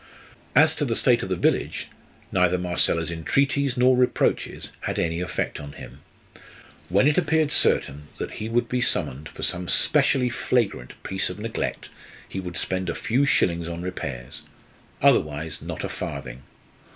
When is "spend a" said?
12.57-12.95